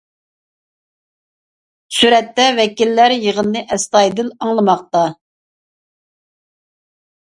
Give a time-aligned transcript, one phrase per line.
[1.97, 5.05] سۈرەتتە: ۋەكىللەر يىغىننى ئەستايىدىل ئاڭلىماقتا.